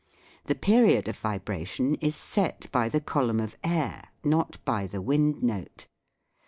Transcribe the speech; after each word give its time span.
The 0.45 0.55
period 0.55 1.07
of 1.07 1.17
vibration 1.19 1.93
is 2.01 2.15
set 2.15 2.65
by 2.71 2.89
the 2.89 2.99
column 3.01 3.39
of 3.39 3.55
air, 3.63 4.01
not 4.23 4.57
by 4.65 4.87
the 4.87 4.99
wind 4.99 5.43
note. 5.43 5.85